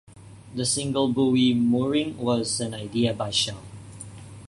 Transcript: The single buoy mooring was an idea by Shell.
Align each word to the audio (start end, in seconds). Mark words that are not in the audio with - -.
The 0.55 0.65
single 0.65 1.13
buoy 1.13 1.53
mooring 1.53 2.17
was 2.17 2.59
an 2.59 2.73
idea 2.73 3.13
by 3.13 3.29
Shell. 3.29 3.61